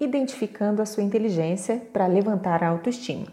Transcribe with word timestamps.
identificando 0.00 0.80
a 0.80 0.86
sua 0.86 1.02
inteligência 1.02 1.82
para 1.92 2.06
levantar 2.06 2.64
a 2.64 2.68
autoestima. 2.68 3.26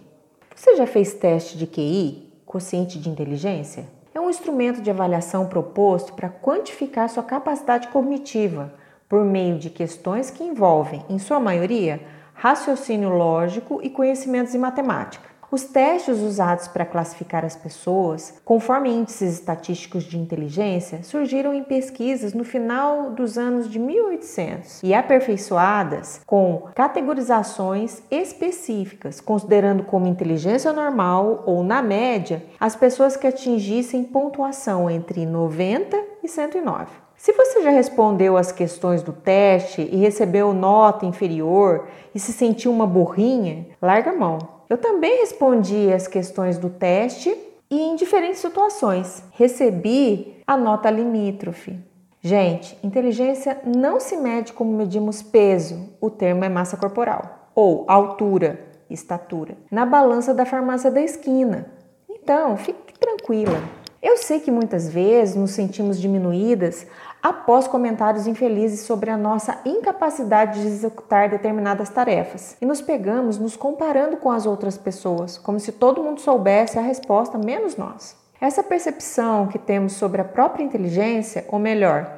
Você 0.53 0.75
já 0.75 0.85
fez 0.85 1.13
teste 1.13 1.57
de 1.57 1.65
QI, 1.65 2.33
quociente 2.45 2.99
de 2.99 3.09
inteligência? 3.09 3.85
É 4.13 4.19
um 4.19 4.29
instrumento 4.29 4.81
de 4.81 4.89
avaliação 4.89 5.47
proposto 5.47 6.13
para 6.13 6.29
quantificar 6.29 7.07
sua 7.07 7.23
capacidade 7.23 7.87
cognitiva 7.87 8.73
por 9.07 9.23
meio 9.23 9.57
de 9.57 9.69
questões 9.69 10.29
que 10.29 10.43
envolvem, 10.43 11.05
em 11.09 11.17
sua 11.17 11.39
maioria, 11.39 12.01
raciocínio 12.37 13.09
lógico 13.09 13.79
e 13.81 13.89
conhecimentos 13.89 14.53
em 14.53 14.59
matemática. 14.59 15.27
Os 15.49 15.63
testes 15.63 16.19
usados 16.19 16.67
para 16.67 16.85
classificar 16.85 17.45
as 17.45 17.55
pessoas, 17.55 18.33
conforme 18.43 18.89
índices 18.89 19.35
estatísticos 19.35 20.03
de 20.03 20.17
inteligência, 20.17 21.01
surgiram 21.03 21.53
em 21.53 21.63
pesquisas 21.63 22.33
no 22.33 22.43
final 22.43 23.11
dos 23.11 23.37
anos 23.37 23.69
de 23.69 23.79
1800 23.79 24.83
e 24.83 24.93
aperfeiçoadas 24.93 26.21
com 26.27 26.67
categorizações 26.75 28.03
específicas, 28.11 29.21
considerando 29.21 29.83
como 29.83 30.05
inteligência 30.05 30.73
normal 30.73 31.43
ou 31.45 31.63
na 31.63 31.81
média 31.81 32.43
as 32.59 32.75
pessoas 32.75 33.15
que 33.15 33.25
atingissem 33.25 34.03
pontuação 34.03 34.89
entre 34.89 35.25
90 35.25 35.97
e 36.21 36.27
109. 36.27 37.06
Se 37.17 37.33
você 37.33 37.63
já 37.63 37.71
respondeu 37.71 38.37
as 38.37 38.51
questões 38.51 39.01
do 39.01 39.11
teste 39.11 39.81
e 39.81 39.97
recebeu 39.97 40.53
nota 40.53 41.05
inferior 41.05 41.87
e 42.13 42.19
se 42.19 42.31
sentiu 42.31 42.71
uma 42.71 42.85
burrinha, 42.85 43.65
larga 43.81 44.11
a 44.11 44.15
mão. 44.15 44.37
Eu 44.69 44.77
também 44.77 45.19
respondi 45.19 45.91
as 45.91 46.07
questões 46.07 46.59
do 46.59 46.69
teste 46.69 47.35
e 47.69 47.81
em 47.81 47.95
diferentes 47.95 48.39
situações. 48.39 49.23
Recebi 49.31 50.37
a 50.45 50.55
nota 50.55 50.91
limítrofe. 50.91 51.77
Gente, 52.21 52.77
inteligência 52.83 53.59
não 53.65 53.99
se 53.99 54.15
mede 54.15 54.53
como 54.53 54.75
medimos 54.75 55.21
peso, 55.21 55.89
o 55.99 56.09
termo 56.09 56.43
é 56.43 56.49
massa 56.49 56.77
corporal, 56.77 57.49
ou 57.55 57.85
altura, 57.87 58.59
estatura, 58.89 59.57
na 59.71 59.85
balança 59.85 60.33
da 60.33 60.45
farmácia 60.45 60.91
da 60.91 61.01
esquina. 61.01 61.67
Então, 62.09 62.57
fique 62.57 62.97
tranquila. 62.99 63.61
Eu 64.07 64.15
sei 64.15 64.39
que 64.39 64.49
muitas 64.49 64.87
vezes 64.87 65.35
nos 65.35 65.51
sentimos 65.51 65.99
diminuídas 65.99 66.87
após 67.21 67.67
comentários 67.67 68.25
infelizes 68.25 68.85
sobre 68.85 69.09
a 69.09 69.17
nossa 69.17 69.59
incapacidade 69.65 70.61
de 70.61 70.67
executar 70.67 71.27
determinadas 71.27 71.89
tarefas 71.89 72.55
e 72.61 72.65
nos 72.65 72.81
pegamos 72.81 73.37
nos 73.37 73.57
comparando 73.57 74.15
com 74.15 74.31
as 74.31 74.45
outras 74.45 74.77
pessoas, 74.77 75.37
como 75.37 75.59
se 75.59 75.73
todo 75.73 76.01
mundo 76.01 76.21
soubesse 76.21 76.79
a 76.79 76.81
resposta 76.81 77.37
menos 77.37 77.75
nós. 77.75 78.15
Essa 78.39 78.63
percepção 78.63 79.47
que 79.47 79.59
temos 79.59 79.91
sobre 79.91 80.21
a 80.21 80.25
própria 80.25 80.63
inteligência, 80.63 81.43
ou 81.49 81.59
melhor, 81.59 82.09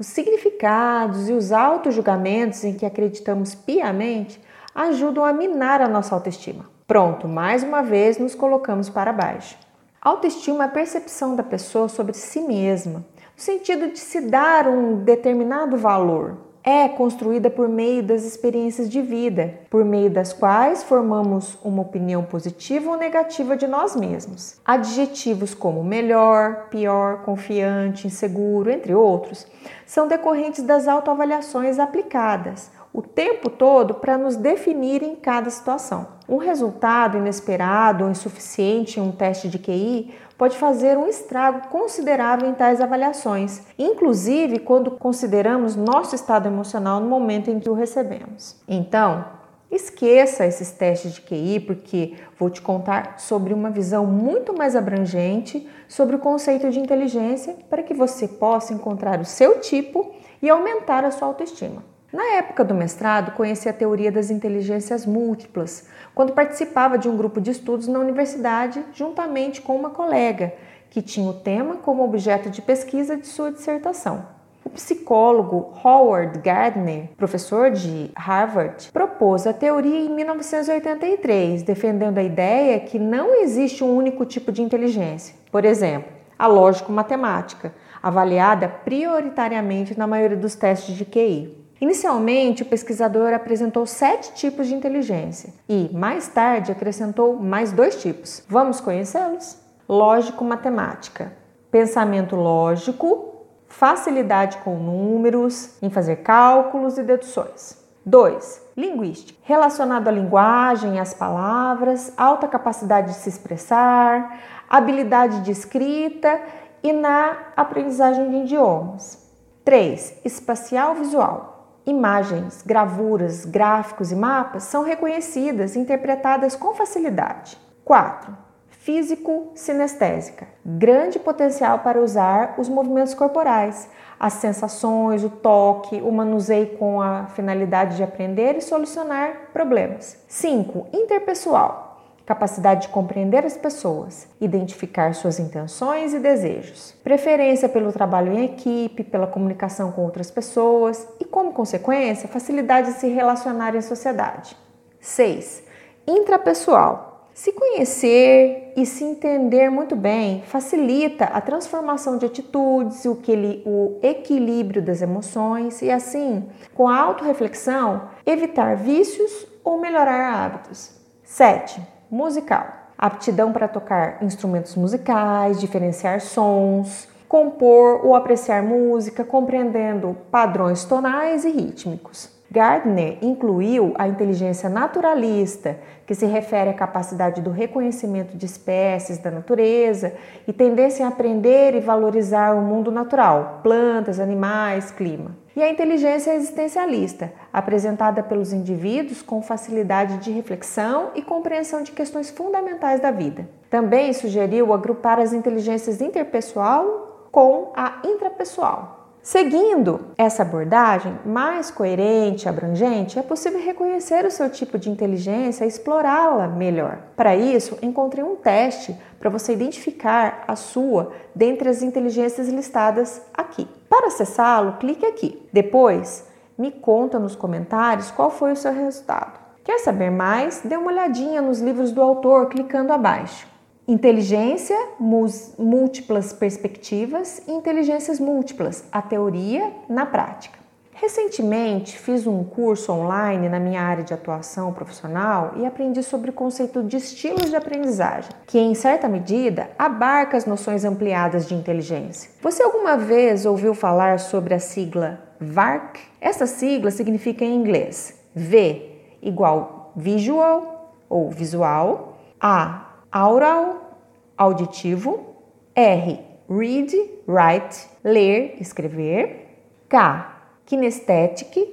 os 0.00 0.08
significados 0.08 1.28
e 1.28 1.32
os 1.32 1.52
auto-julgamentos 1.52 2.64
em 2.64 2.74
que 2.74 2.84
acreditamos 2.84 3.54
piamente, 3.54 4.42
ajudam 4.74 5.24
a 5.24 5.32
minar 5.32 5.80
a 5.80 5.86
nossa 5.86 6.12
autoestima. 6.12 6.68
Pronto, 6.88 7.28
mais 7.28 7.62
uma 7.62 7.84
vez 7.84 8.18
nos 8.18 8.34
colocamos 8.34 8.88
para 8.88 9.12
baixo. 9.12 9.64
Autoestima 10.06 10.62
é 10.62 10.66
a 10.68 10.70
percepção 10.70 11.34
da 11.34 11.42
pessoa 11.42 11.88
sobre 11.88 12.14
si 12.14 12.40
mesma, 12.40 13.00
no 13.00 13.42
sentido 13.42 13.90
de 13.90 13.98
se 13.98 14.20
dar 14.20 14.68
um 14.68 15.02
determinado 15.02 15.76
valor. 15.76 16.36
É 16.62 16.88
construída 16.88 17.50
por 17.50 17.68
meio 17.68 18.04
das 18.04 18.22
experiências 18.22 18.88
de 18.88 19.02
vida, 19.02 19.54
por 19.68 19.84
meio 19.84 20.08
das 20.08 20.32
quais 20.32 20.84
formamos 20.84 21.58
uma 21.60 21.82
opinião 21.82 22.22
positiva 22.22 22.88
ou 22.88 22.96
negativa 22.96 23.56
de 23.56 23.66
nós 23.66 23.96
mesmos. 23.96 24.60
Adjetivos 24.64 25.54
como 25.54 25.82
melhor, 25.82 26.68
pior, 26.70 27.22
confiante, 27.24 28.06
inseguro, 28.06 28.70
entre 28.70 28.94
outros, 28.94 29.44
são 29.84 30.06
decorrentes 30.06 30.62
das 30.62 30.86
autoavaliações 30.86 31.80
aplicadas 31.80 32.70
o 32.96 33.02
tempo 33.02 33.50
todo 33.50 33.92
para 33.92 34.16
nos 34.16 34.36
definir 34.36 35.02
em 35.02 35.14
cada 35.14 35.50
situação. 35.50 36.06
Um 36.26 36.38
resultado 36.38 37.18
inesperado 37.18 38.04
ou 38.04 38.10
insuficiente 38.10 38.98
em 38.98 39.02
um 39.02 39.12
teste 39.12 39.50
de 39.50 39.58
QI 39.58 40.14
pode 40.38 40.56
fazer 40.56 40.96
um 40.96 41.06
estrago 41.06 41.68
considerável 41.68 42.48
em 42.48 42.54
tais 42.54 42.80
avaliações, 42.80 43.60
inclusive 43.78 44.60
quando 44.60 44.90
consideramos 44.92 45.76
nosso 45.76 46.14
estado 46.14 46.46
emocional 46.48 46.98
no 46.98 47.06
momento 47.06 47.50
em 47.50 47.60
que 47.60 47.68
o 47.68 47.74
recebemos. 47.74 48.56
Então, 48.66 49.26
esqueça 49.70 50.46
esses 50.46 50.70
testes 50.70 51.12
de 51.12 51.20
QI, 51.20 51.60
porque 51.60 52.14
vou 52.38 52.48
te 52.48 52.62
contar 52.62 53.18
sobre 53.18 53.52
uma 53.52 53.68
visão 53.68 54.06
muito 54.06 54.56
mais 54.56 54.74
abrangente 54.74 55.68
sobre 55.86 56.16
o 56.16 56.18
conceito 56.18 56.70
de 56.70 56.80
inteligência 56.80 57.56
para 57.68 57.82
que 57.82 57.92
você 57.92 58.26
possa 58.26 58.72
encontrar 58.72 59.20
o 59.20 59.24
seu 59.26 59.60
tipo 59.60 60.14
e 60.40 60.48
aumentar 60.48 61.04
a 61.04 61.10
sua 61.10 61.28
autoestima. 61.28 61.95
Na 62.16 62.24
época 62.38 62.64
do 62.64 62.74
mestrado, 62.74 63.32
conheci 63.32 63.68
a 63.68 63.74
teoria 63.74 64.10
das 64.10 64.30
inteligências 64.30 65.04
múltiplas, 65.04 65.86
quando 66.14 66.32
participava 66.32 66.96
de 66.96 67.10
um 67.10 67.14
grupo 67.14 67.42
de 67.42 67.50
estudos 67.50 67.86
na 67.88 67.98
universidade, 67.98 68.82
juntamente 68.94 69.60
com 69.60 69.76
uma 69.76 69.90
colega, 69.90 70.54
que 70.88 71.02
tinha 71.02 71.28
o 71.28 71.34
tema 71.34 71.76
como 71.76 72.02
objeto 72.02 72.48
de 72.48 72.62
pesquisa 72.62 73.18
de 73.18 73.26
sua 73.26 73.52
dissertação. 73.52 74.24
O 74.64 74.70
psicólogo 74.70 75.74
Howard 75.84 76.38
Gardner, 76.38 77.10
professor 77.18 77.70
de 77.70 78.10
Harvard, 78.16 78.90
propôs 78.92 79.46
a 79.46 79.52
teoria 79.52 80.06
em 80.06 80.08
1983, 80.08 81.64
defendendo 81.64 82.16
a 82.16 82.22
ideia 82.22 82.80
que 82.80 82.98
não 82.98 83.42
existe 83.42 83.84
um 83.84 83.94
único 83.94 84.24
tipo 84.24 84.50
de 84.50 84.62
inteligência. 84.62 85.34
Por 85.52 85.66
exemplo, 85.66 86.10
a 86.38 86.46
lógico-matemática, 86.46 87.74
avaliada 88.02 88.68
prioritariamente 88.68 89.98
na 89.98 90.06
maioria 90.06 90.38
dos 90.38 90.54
testes 90.54 90.94
de 90.94 91.04
QI. 91.04 91.65
Inicialmente, 91.80 92.62
o 92.62 92.66
pesquisador 92.66 93.34
apresentou 93.34 93.84
sete 93.84 94.32
tipos 94.34 94.66
de 94.66 94.74
inteligência 94.74 95.52
e, 95.68 95.90
mais 95.92 96.26
tarde, 96.26 96.72
acrescentou 96.72 97.36
mais 97.36 97.70
dois 97.70 98.00
tipos. 98.00 98.42
Vamos 98.48 98.80
conhecê-los? 98.80 99.58
Lógico-matemática, 99.88 101.32
pensamento 101.70 102.34
lógico, 102.34 103.36
facilidade 103.68 104.56
com 104.58 104.76
números, 104.76 105.76
em 105.82 105.90
fazer 105.90 106.16
cálculos 106.16 106.96
e 106.96 107.02
deduções. 107.02 107.84
2. 108.06 108.62
Linguística, 108.76 109.38
relacionado 109.42 110.06
à 110.06 110.12
linguagem, 110.12 111.00
às 111.00 111.12
palavras, 111.12 112.12
alta 112.16 112.46
capacidade 112.46 113.08
de 113.08 113.14
se 113.14 113.28
expressar, 113.28 114.38
habilidade 114.70 115.40
de 115.40 115.50
escrita 115.50 116.40
e 116.82 116.92
na 116.92 117.36
aprendizagem 117.56 118.30
de 118.30 118.36
idiomas. 118.36 119.26
3. 119.64 120.20
Espacial 120.24 120.94
visual, 120.94 121.55
imagens, 121.86 122.62
gravuras, 122.62 123.44
gráficos 123.44 124.10
e 124.10 124.16
mapas 124.16 124.64
são 124.64 124.82
reconhecidas 124.82 125.76
e 125.76 125.78
interpretadas 125.78 126.56
com 126.56 126.74
facilidade. 126.74 127.56
4. 127.84 128.36
Físico-sinestésica. 128.68 130.48
Grande 130.64 131.18
potencial 131.18 131.78
para 131.78 132.00
usar 132.00 132.54
os 132.58 132.68
movimentos 132.68 133.14
corporais, 133.14 133.88
as 134.18 134.34
sensações, 134.34 135.22
o 135.22 135.30
toque, 135.30 136.00
o 136.00 136.10
manuseio 136.10 136.76
com 136.76 137.00
a 137.00 137.26
finalidade 137.26 137.96
de 137.96 138.02
aprender 138.02 138.56
e 138.56 138.60
solucionar 138.60 139.50
problemas. 139.52 140.24
5. 140.28 140.88
Interpessoal 140.92 141.85
capacidade 142.26 142.82
de 142.82 142.88
compreender 142.88 143.46
as 143.46 143.56
pessoas, 143.56 144.28
identificar 144.40 145.14
suas 145.14 145.38
intenções 145.38 146.12
e 146.12 146.18
desejos, 146.18 146.92
preferência 147.04 147.68
pelo 147.68 147.92
trabalho 147.92 148.32
em 148.32 148.44
equipe, 148.44 149.04
pela 149.04 149.28
comunicação 149.28 149.92
com 149.92 150.02
outras 150.02 150.28
pessoas 150.28 151.06
e, 151.20 151.24
como 151.24 151.52
consequência, 151.52 152.28
facilidade 152.28 152.92
de 152.92 152.98
se 152.98 153.06
relacionar 153.06 153.76
em 153.76 153.80
sociedade. 153.80 154.56
6. 155.00 155.62
Intrapessoal. 156.04 157.28
Se 157.32 157.52
conhecer 157.52 158.72
e 158.76 158.86
se 158.86 159.04
entender 159.04 159.70
muito 159.70 159.94
bem 159.94 160.42
facilita 160.46 161.26
a 161.26 161.40
transformação 161.40 162.16
de 162.16 162.24
atitudes, 162.26 163.04
o, 163.04 163.16
que, 163.16 163.62
o 163.66 164.00
equilíbrio 164.02 164.82
das 164.82 165.02
emoções 165.02 165.80
e, 165.82 165.90
assim, 165.90 166.48
com 166.74 166.88
a 166.88 166.98
autorreflexão, 166.98 168.08
evitar 168.24 168.74
vícios 168.74 169.46
ou 169.62 169.78
melhorar 169.78 170.32
hábitos. 170.32 170.92
7 171.22 171.95
musical. 172.10 172.66
Aptidão 172.98 173.52
para 173.52 173.68
tocar 173.68 174.22
instrumentos 174.22 174.74
musicais, 174.74 175.60
diferenciar 175.60 176.20
sons, 176.20 177.08
compor 177.28 178.06
ou 178.06 178.14
apreciar 178.14 178.62
música, 178.62 179.24
compreendendo 179.24 180.16
padrões 180.30 180.84
tonais 180.84 181.44
e 181.44 181.50
rítmicos. 181.50 182.35
Gardner 182.50 183.18
incluiu 183.20 183.92
a 183.98 184.06
inteligência 184.06 184.68
naturalista, 184.68 185.78
que 186.06 186.14
se 186.14 186.26
refere 186.26 186.70
à 186.70 186.74
capacidade 186.74 187.42
do 187.42 187.50
reconhecimento 187.50 188.36
de 188.36 188.46
espécies 188.46 189.18
da 189.18 189.30
natureza 189.30 190.14
e 190.46 190.52
tendência 190.52 191.04
a 191.04 191.08
aprender 191.08 191.74
e 191.74 191.80
valorizar 191.80 192.54
o 192.54 192.62
mundo 192.62 192.92
natural, 192.92 193.60
plantas, 193.62 194.20
animais, 194.20 194.90
clima. 194.92 195.36
E 195.56 195.62
a 195.62 195.70
inteligência 195.70 196.34
existencialista, 196.34 197.32
apresentada 197.52 198.22
pelos 198.22 198.52
indivíduos 198.52 199.22
com 199.22 199.42
facilidade 199.42 200.18
de 200.18 200.30
reflexão 200.30 201.10
e 201.14 201.22
compreensão 201.22 201.82
de 201.82 201.92
questões 201.92 202.30
fundamentais 202.30 203.00
da 203.00 203.10
vida. 203.10 203.48
Também 203.68 204.12
sugeriu 204.12 204.72
agrupar 204.72 205.18
as 205.18 205.32
inteligências 205.32 206.00
interpessoal 206.00 207.28
com 207.32 207.72
a 207.74 208.00
intrapessoal. 208.04 208.95
Seguindo 209.26 210.12
essa 210.16 210.42
abordagem 210.42 211.18
mais 211.26 211.68
coerente 211.68 212.46
e 212.46 212.48
abrangente, 212.48 213.18
é 213.18 213.22
possível 213.22 213.60
reconhecer 213.60 214.24
o 214.24 214.30
seu 214.30 214.48
tipo 214.48 214.78
de 214.78 214.88
inteligência 214.88 215.64
e 215.64 215.68
explorá-la 215.68 216.46
melhor. 216.46 216.98
Para 217.16 217.34
isso, 217.34 217.76
encontrei 217.82 218.22
um 218.22 218.36
teste 218.36 218.96
para 219.18 219.28
você 219.28 219.52
identificar 219.52 220.44
a 220.46 220.54
sua 220.54 221.10
dentre 221.34 221.68
as 221.68 221.82
inteligências 221.82 222.48
listadas 222.48 223.20
aqui. 223.34 223.66
Para 223.90 224.06
acessá-lo, 224.06 224.74
clique 224.74 225.04
aqui. 225.04 225.44
Depois, 225.52 226.24
me 226.56 226.70
conta 226.70 227.18
nos 227.18 227.34
comentários 227.34 228.12
qual 228.12 228.30
foi 228.30 228.52
o 228.52 228.56
seu 228.56 228.72
resultado. 228.72 229.40
Quer 229.64 229.80
saber 229.80 230.08
mais? 230.08 230.60
Dê 230.64 230.76
uma 230.76 230.92
olhadinha 230.92 231.42
nos 231.42 231.58
livros 231.58 231.90
do 231.90 232.00
autor 232.00 232.48
clicando 232.48 232.92
abaixo. 232.92 233.55
Inteligência, 233.88 234.76
múltiplas 234.98 236.32
perspectivas 236.32 237.40
e 237.46 237.52
inteligências 237.52 238.18
múltiplas, 238.18 238.82
a 238.90 239.00
teoria 239.00 239.72
na 239.88 240.04
prática. 240.04 240.58
Recentemente 240.92 241.96
fiz 241.96 242.26
um 242.26 242.42
curso 242.42 242.90
online 242.90 243.48
na 243.48 243.60
minha 243.60 243.80
área 243.80 244.02
de 244.02 244.12
atuação 244.12 244.72
profissional 244.72 245.52
e 245.56 245.64
aprendi 245.64 246.02
sobre 246.02 246.30
o 246.30 246.32
conceito 246.32 246.82
de 246.82 246.96
estilos 246.96 247.48
de 247.48 247.54
aprendizagem, 247.54 248.30
que 248.44 248.58
em 248.58 248.74
certa 248.74 249.06
medida 249.06 249.70
abarca 249.78 250.36
as 250.36 250.46
noções 250.46 250.84
ampliadas 250.84 251.46
de 251.46 251.54
inteligência. 251.54 252.32
Você 252.42 252.64
alguma 252.64 252.96
vez 252.96 253.46
ouviu 253.46 253.72
falar 253.72 254.18
sobre 254.18 254.52
a 254.52 254.58
sigla 254.58 255.20
VARC? 255.40 256.00
Essa 256.20 256.46
sigla 256.46 256.90
significa 256.90 257.44
em 257.44 257.54
inglês 257.54 258.18
V 258.34 258.90
igual 259.22 259.92
visual 259.94 260.92
ou 261.08 261.30
visual, 261.30 262.18
A 262.40 262.95
aural, 263.16 263.98
auditivo, 264.36 265.36
R, 265.74 266.20
read, 266.48 266.94
write, 267.26 267.88
ler, 268.04 268.56
escrever, 268.60 269.62
K, 269.88 270.42
kinestético 270.66 271.66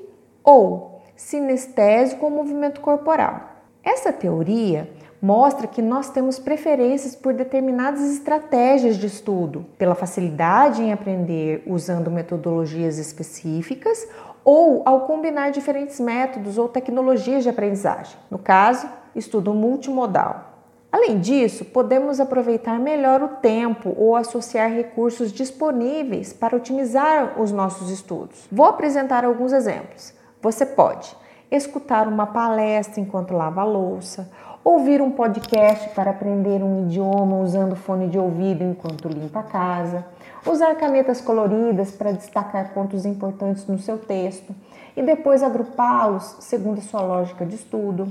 ou 0.43 1.01
sinestésico 1.15 2.25
ou 2.25 2.31
movimento 2.31 2.79
corporal. 2.79 3.49
Essa 3.83 4.13
teoria 4.13 4.89
mostra 5.21 5.67
que 5.67 5.81
nós 5.81 6.09
temos 6.09 6.39
preferências 6.39 7.15
por 7.15 7.33
determinadas 7.33 8.01
estratégias 8.09 8.97
de 8.97 9.07
estudo, 9.07 9.65
pela 9.77 9.95
facilidade 9.95 10.81
em 10.81 10.93
aprender 10.93 11.63
usando 11.65 12.09
metodologias 12.09 12.97
específicas 12.97 14.07
ou 14.45 14.81
ao 14.85 15.01
combinar 15.01 15.51
diferentes 15.51 15.99
métodos 15.99 16.57
ou 16.57 16.69
tecnologias 16.69 17.43
de 17.43 17.49
aprendizagem. 17.49 18.17
No 18.31 18.37
caso, 18.37 18.87
estudo 19.13 19.53
multimodal. 19.53 20.52
Além 20.93 21.19
disso, 21.19 21.65
podemos 21.65 22.19
aproveitar 22.19 22.79
melhor 22.79 23.23
o 23.23 23.27
tempo 23.29 23.95
ou 23.97 24.15
associar 24.15 24.69
recursos 24.69 25.31
disponíveis 25.31 26.31
para 26.31 26.55
otimizar 26.55 27.41
os 27.41 27.51
nossos 27.51 27.89
estudos. 27.89 28.47
Vou 28.51 28.67
apresentar 28.67 29.25
alguns 29.25 29.53
exemplos. 29.53 30.13
Você 30.39 30.67
pode 30.67 31.17
escutar 31.49 32.07
uma 32.07 32.27
palestra 32.27 33.01
enquanto 33.01 33.33
lava 33.33 33.61
a 33.61 33.65
louça, 33.65 34.29
ouvir 34.63 35.01
um 35.01 35.09
podcast 35.09 35.89
para 35.95 36.11
aprender 36.11 36.61
um 36.61 36.85
idioma 36.85 37.39
usando 37.39 37.75
fone 37.75 38.07
de 38.07 38.19
ouvido 38.19 38.63
enquanto 38.63 39.07
limpa 39.07 39.39
a 39.39 39.43
casa, 39.43 40.05
usar 40.45 40.75
canetas 40.75 41.19
coloridas 41.19 41.89
para 41.89 42.11
destacar 42.11 42.71
pontos 42.71 43.03
importantes 43.03 43.65
no 43.65 43.79
seu 43.79 43.97
texto 43.97 44.53
e 44.95 45.01
depois 45.01 45.43
agrupá-los 45.43 46.37
segundo 46.39 46.79
a 46.79 46.81
sua 46.81 47.01
lógica 47.01 47.45
de 47.45 47.55
estudo, 47.55 48.07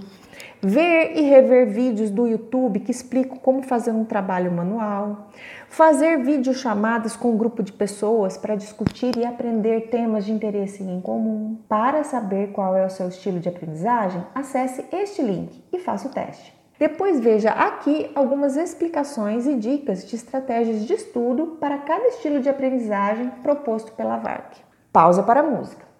ver 0.61 1.17
e 1.17 1.23
rever 1.23 1.69
vídeos 1.71 2.11
do 2.11 2.27
YouTube 2.27 2.81
que 2.81 2.91
explicam 2.91 3.37
como 3.37 3.63
fazer 3.63 3.91
um 3.91 4.05
trabalho 4.05 4.53
manual, 4.53 5.29
fazer 5.69 6.19
videochamadas 6.19 7.17
com 7.17 7.33
um 7.33 7.37
grupo 7.37 7.63
de 7.63 7.73
pessoas 7.73 8.37
para 8.37 8.57
discutir 8.57 9.17
e 9.17 9.25
aprender 9.25 9.89
temas 9.89 10.25
de 10.25 10.33
interesse 10.33 10.83
em 10.83 11.01
comum. 11.01 11.59
Para 11.69 12.05
saber 12.05 12.53
qual 12.53 12.77
é 12.77 12.85
o 12.85 12.91
seu 12.91 13.09
estilo 13.09 13.41
de 13.41 13.49
aprendizagem, 13.49 14.25
acesse 14.35 14.85
este 14.93 15.23
link 15.23 15.63
e 15.73 15.79
faça 15.79 16.09
o 16.09 16.11
teste. 16.11 16.63
Depois 16.79 17.21
veja 17.21 17.51
aqui 17.51 18.11
algumas 18.15 18.57
explicações 18.57 19.47
e 19.47 19.55
dicas 19.55 20.05
de 20.05 20.17
estratégias 20.17 20.85
de 20.85 20.93
estudo 20.95 21.59
para 21.61 21.79
cada 21.79 22.09
estilo 22.09 22.41
de 22.41 22.49
aprendizagem 22.49 23.31
proposto 23.41 23.93
pela 23.93 24.17
VARC. 24.17 24.57
Pausa 24.93 25.23
para 25.23 25.41
a 25.41 25.45
música. 25.45 25.92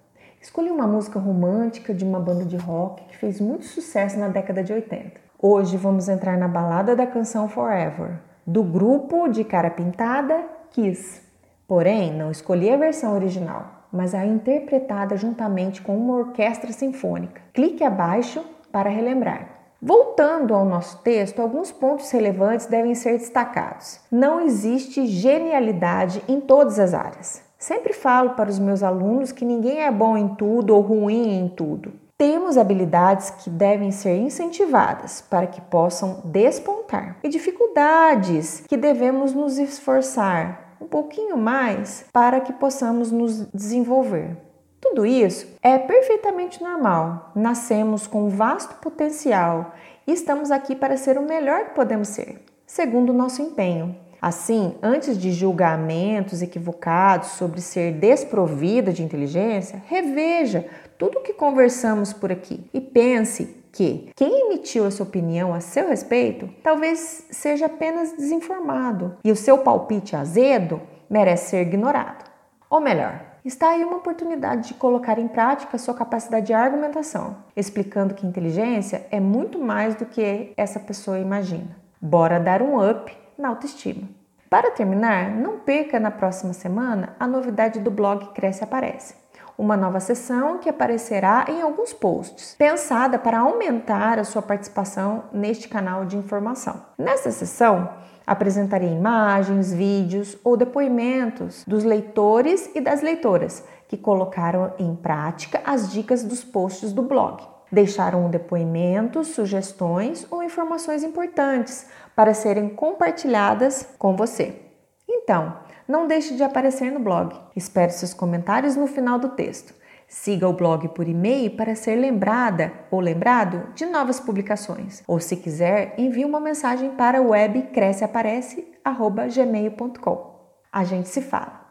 Escolhi 0.43 0.73
uma 0.73 0.89
música 0.89 1.21
romântica 1.21 1.95
de 1.95 2.05
uma 2.05 2.19
banda 2.19 2.45
de 2.45 2.57
rock 2.57 3.05
que 3.05 3.17
fez 3.17 3.41
muito 3.41 3.65
sucesso 3.65 4.19
na 4.19 4.27
década 4.27 4.61
de 4.61 4.73
80. 4.73 5.13
Hoje 5.41 5.77
vamos 5.77 6.09
entrar 6.09 6.37
na 6.37 6.49
balada 6.49 6.97
da 6.97 7.07
canção 7.07 7.49
Forever, 7.49 8.19
do 8.45 8.65
grupo 8.65 9.29
de 9.29 9.45
cara 9.45 9.71
pintada 9.71 10.45
Kiss. 10.71 11.23
Porém, 11.69 12.13
não 12.13 12.29
escolhi 12.29 12.73
a 12.73 12.77
versão 12.77 13.15
original, 13.15 13.87
mas 13.93 14.17
a 14.17 14.27
interpretada 14.27 15.17
juntamente 15.17 15.81
com 15.81 15.97
uma 15.97 16.17
orquestra 16.17 16.73
sinfônica. 16.73 17.41
Clique 17.55 17.85
abaixo 17.85 18.45
para 18.73 18.91
relembrar. 18.91 19.49
Voltando 19.81 20.55
ao 20.55 20.65
nosso 20.65 20.99
texto, 21.03 21.41
alguns 21.41 21.71
pontos 21.71 22.11
relevantes 22.11 22.67
devem 22.67 22.97
ser 22.97 23.17
destacados. 23.17 24.01
Não 24.11 24.41
existe 24.41 25.07
genialidade 25.07 26.21
em 26.27 26.41
todas 26.41 26.81
as 26.81 26.95
áreas. 26.95 27.52
Sempre 27.63 27.93
falo 27.93 28.31
para 28.31 28.51
os 28.51 28.59
meus 28.59 28.83
alunos 28.83 29.31
que 29.31 29.45
ninguém 29.45 29.83
é 29.83 29.91
bom 29.93 30.17
em 30.17 30.35
tudo 30.35 30.75
ou 30.75 30.81
ruim 30.81 31.39
em 31.39 31.49
tudo. 31.49 31.93
Temos 32.19 32.59
habilidades 32.59 33.31
que 33.31 33.49
devem 33.49 33.93
ser 33.93 34.17
incentivadas 34.17 35.21
para 35.31 35.47
que 35.47 35.61
possam 35.61 36.23
despontar 36.25 37.19
e 37.23 37.29
dificuldades 37.29 38.65
que 38.67 38.77
devemos 38.77 39.33
nos 39.33 39.59
esforçar 39.59 40.75
um 40.81 40.89
pouquinho 40.89 41.37
mais 41.37 42.05
para 42.13 42.41
que 42.41 42.53
possamos 42.53 43.13
nos 43.13 43.47
desenvolver. 43.55 44.37
Tudo 44.81 45.07
isso 45.07 45.47
é 45.63 45.79
perfeitamente 45.79 46.61
normal. 46.61 47.31
Nascemos 47.33 48.09
com 48.09 48.25
um 48.25 48.29
vasto 48.29 48.75
potencial 48.81 49.73
e 50.05 50.13
estamos 50.13 50.51
aqui 50.51 50.75
para 50.75 50.97
ser 50.97 51.17
o 51.17 51.23
melhor 51.23 51.67
que 51.67 51.75
podemos 51.77 52.09
ser, 52.09 52.45
segundo 52.67 53.11
o 53.11 53.17
nosso 53.17 53.41
empenho. 53.41 54.02
Assim, 54.23 54.77
antes 54.81 55.19
de 55.19 55.33
julgamentos 55.33 56.43
equivocados 56.43 57.31
sobre 57.31 57.61
ser 57.61 57.95
desprovida 57.95 58.93
de 58.93 59.03
inteligência, 59.03 59.83
reveja 59.89 60.65
tudo 60.97 61.19
o 61.19 61.23
que 61.23 61.33
conversamos 61.33 62.13
por 62.13 62.31
aqui 62.31 62.65
e 62.73 62.81
pense 62.81 63.57
que 63.73 64.13
quem 64.15 64.47
emitiu 64.47 64.87
essa 64.87 65.03
opinião 65.03 65.53
a 65.53 65.59
seu 65.59 65.89
respeito 65.89 66.49
talvez 66.63 67.27
seja 67.33 67.67
apenas 67.67 68.13
desinformado 68.13 69.17
e 69.25 69.33
o 69.33 69.37
seu 69.37 69.59
palpite 69.59 70.15
azedo 70.15 70.81
merece 71.11 71.51
ser 71.51 71.63
ignorado. 71.63 72.25
Ou 72.71 72.81
melhor, 72.81 73.21
está 73.45 73.71
aí 73.71 73.83
uma 73.83 73.97
oportunidade 73.97 74.69
de 74.69 74.75
colocar 74.75 75.19
em 75.19 75.27
prática 75.27 75.77
sua 75.79 75.95
capacidade 75.95 76.47
de 76.47 76.53
argumentação, 76.53 77.39
explicando 77.57 78.15
que 78.15 78.25
inteligência 78.25 79.05
é 79.11 79.19
muito 79.19 79.59
mais 79.59 79.97
do 79.97 80.07
que 80.07 80.53
essa 80.57 80.79
pessoa 80.79 81.19
imagina. 81.19 81.77
Bora 82.01 82.39
dar 82.39 82.63
um 82.63 82.89
up 82.89 83.22
na 83.39 83.49
autoestima. 83.49 84.09
Para 84.53 84.71
terminar, 84.71 85.31
não 85.31 85.59
perca 85.59 85.99
na 85.99 86.11
próxima 86.11 86.53
semana 86.53 87.17
a 87.19 87.27
novidade 87.27 87.81
do 87.81 87.91
blog 87.91 88.35
Cresce 88.35 88.63
Aparece. 88.63 89.15
Uma 89.57 89.77
nova 89.77 90.01
sessão 90.01 90.59
que 90.59 90.69
aparecerá 90.69 91.47
em 91.49 91.63
alguns 91.63 91.93
posts, 91.93 92.55
pensada 92.59 93.19
para 93.19 93.39
aumentar 93.39 94.19
a 94.19 94.25
sua 94.25 94.43
participação 94.43 95.25
neste 95.33 95.69
canal 95.69 96.05
de 96.05 96.17
informação. 96.17 96.83
Nessa 96.99 97.31
sessão, 97.31 97.89
apresentarei 98.27 98.91
imagens, 98.91 99.73
vídeos 99.73 100.37
ou 100.45 100.57
depoimentos 100.57 101.65
dos 101.67 101.85
leitores 101.85 102.71
e 102.75 102.81
das 102.81 103.03
leitoras 103.03 103.65
que 103.89 103.97
colocaram 103.97 104.73
em 104.79 104.95
prática 104.95 105.61
as 105.65 105.91
dicas 105.91 106.25
dos 106.25 106.45
posts 106.45 106.93
do 106.93 107.03
blog 107.03 107.52
deixaram 107.73 108.27
um 108.27 108.31
depoimento, 108.31 109.25
sugestões 109.25 110.25
ou 110.31 110.43
informações 110.43 111.03
importantes 111.03 111.87
para 112.15 112.35
serem 112.35 112.69
compartilhadas 112.69 113.89
com 113.99 114.15
você. 114.15 114.61
Então, 115.09 115.57
não 115.89 116.07
deixe 116.07 116.35
de 116.35 116.43
aparecer 116.43 116.93
no 116.93 117.01
blog. 117.01 117.35
Espero 117.57 117.91
seus 117.91 118.13
comentários 118.13 118.77
no 118.77 118.87
final 118.87 119.19
do 119.19 119.31
texto. 119.31 119.73
Siga 120.07 120.47
o 120.47 120.53
blog 120.53 120.89
por 120.89 121.09
e-mail 121.09 121.57
para 121.57 121.75
ser 121.75 121.97
lembrada 121.97 122.71
ou 122.91 123.01
lembrado 123.01 123.73
de 123.75 123.87
novas 123.87 124.21
publicações. 124.21 125.03
Ou 125.07 125.19
se 125.19 125.37
quiser, 125.37 125.95
envie 125.97 126.27
uma 126.27 126.39
mensagem 126.39 126.91
para 126.91 127.23
o 127.23 127.31
web 127.31 127.63
cresceaparece@gmail.com. 127.73 130.33
A 130.71 130.85
gente 130.85 131.09
se 131.09 131.23
fala. 131.23 131.63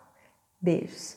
Beijos. 0.59 1.09